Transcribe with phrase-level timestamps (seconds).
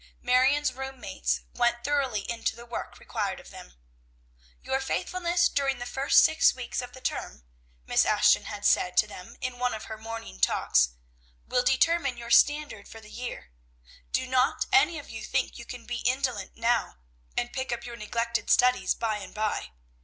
[0.19, 3.73] Marion's room mates went thoroughly into the work required of them.
[4.63, 7.43] "Your faithfulness during the first six weeks of the term,"
[7.85, 10.89] Miss Ashton had said to them in one of her morning talks,
[11.47, 13.51] "will determine your standard for the year.
[14.11, 16.97] Do not any of you think you can be indolent now,
[17.37, 19.69] and pick up your neglected studies by and by.